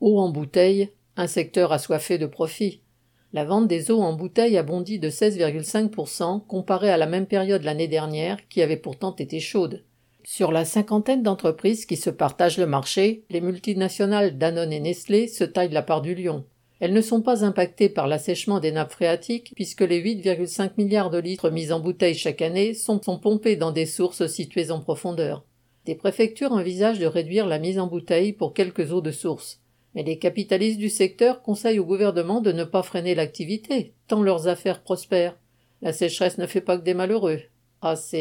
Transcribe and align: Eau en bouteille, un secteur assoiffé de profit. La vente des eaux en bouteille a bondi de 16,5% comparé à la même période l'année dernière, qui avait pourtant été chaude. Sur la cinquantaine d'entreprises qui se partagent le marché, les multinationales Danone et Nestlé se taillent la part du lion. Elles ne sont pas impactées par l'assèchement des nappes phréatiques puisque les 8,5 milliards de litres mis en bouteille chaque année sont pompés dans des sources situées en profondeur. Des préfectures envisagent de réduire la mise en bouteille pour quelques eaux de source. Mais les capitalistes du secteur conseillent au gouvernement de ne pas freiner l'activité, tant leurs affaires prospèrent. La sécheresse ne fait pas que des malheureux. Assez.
Eau 0.00 0.18
en 0.18 0.30
bouteille, 0.30 0.88
un 1.16 1.26
secteur 1.26 1.72
assoiffé 1.72 2.16
de 2.16 2.24
profit. 2.24 2.80
La 3.34 3.44
vente 3.44 3.68
des 3.68 3.90
eaux 3.90 4.00
en 4.00 4.14
bouteille 4.14 4.56
a 4.56 4.62
bondi 4.62 4.98
de 4.98 5.10
16,5% 5.10 6.46
comparé 6.46 6.88
à 6.88 6.96
la 6.96 7.06
même 7.06 7.26
période 7.26 7.64
l'année 7.64 7.86
dernière, 7.86 8.38
qui 8.48 8.62
avait 8.62 8.78
pourtant 8.78 9.14
été 9.14 9.40
chaude. 9.40 9.84
Sur 10.24 10.52
la 10.52 10.64
cinquantaine 10.64 11.22
d'entreprises 11.22 11.84
qui 11.84 11.96
se 11.96 12.08
partagent 12.08 12.56
le 12.56 12.66
marché, 12.66 13.24
les 13.28 13.42
multinationales 13.42 14.38
Danone 14.38 14.72
et 14.72 14.80
Nestlé 14.80 15.28
se 15.28 15.44
taillent 15.44 15.68
la 15.70 15.82
part 15.82 16.00
du 16.00 16.14
lion. 16.14 16.46
Elles 16.80 16.94
ne 16.94 17.02
sont 17.02 17.20
pas 17.20 17.44
impactées 17.44 17.90
par 17.90 18.08
l'assèchement 18.08 18.58
des 18.58 18.72
nappes 18.72 18.92
phréatiques 18.92 19.52
puisque 19.54 19.82
les 19.82 20.02
8,5 20.02 20.70
milliards 20.78 21.10
de 21.10 21.18
litres 21.18 21.50
mis 21.50 21.72
en 21.72 21.80
bouteille 21.80 22.14
chaque 22.14 22.40
année 22.40 22.72
sont 22.72 23.00
pompés 23.18 23.56
dans 23.56 23.70
des 23.70 23.84
sources 23.84 24.26
situées 24.28 24.70
en 24.70 24.80
profondeur. 24.80 25.44
Des 25.84 25.94
préfectures 25.94 26.52
envisagent 26.52 26.98
de 26.98 27.06
réduire 27.06 27.46
la 27.46 27.58
mise 27.58 27.78
en 27.78 27.86
bouteille 27.86 28.32
pour 28.32 28.54
quelques 28.54 28.92
eaux 28.92 29.02
de 29.02 29.10
source. 29.10 29.60
Mais 29.94 30.02
les 30.02 30.18
capitalistes 30.18 30.78
du 30.78 30.88
secteur 30.88 31.42
conseillent 31.42 31.78
au 31.80 31.84
gouvernement 31.84 32.40
de 32.40 32.52
ne 32.52 32.64
pas 32.64 32.82
freiner 32.82 33.14
l'activité, 33.14 33.94
tant 34.06 34.22
leurs 34.22 34.48
affaires 34.48 34.82
prospèrent. 34.82 35.36
La 35.82 35.92
sécheresse 35.92 36.38
ne 36.38 36.46
fait 36.46 36.60
pas 36.60 36.78
que 36.78 36.84
des 36.84 36.94
malheureux. 36.94 37.40
Assez. 37.82 38.18